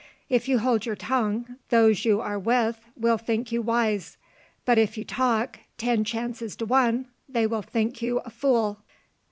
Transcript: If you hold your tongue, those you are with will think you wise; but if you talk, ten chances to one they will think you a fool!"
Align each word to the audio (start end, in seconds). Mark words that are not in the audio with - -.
If 0.29 0.47
you 0.47 0.57
hold 0.57 0.83
your 0.87 0.95
tongue, 0.95 1.57
those 1.69 2.05
you 2.05 2.21
are 2.21 2.39
with 2.39 2.79
will 2.97 3.19
think 3.19 3.51
you 3.51 3.61
wise; 3.61 4.17
but 4.65 4.79
if 4.79 4.97
you 4.97 5.03
talk, 5.05 5.59
ten 5.77 6.03
chances 6.03 6.55
to 6.55 6.65
one 6.65 7.05
they 7.29 7.45
will 7.45 7.61
think 7.61 8.01
you 8.01 8.17
a 8.25 8.31
fool!" 8.31 8.79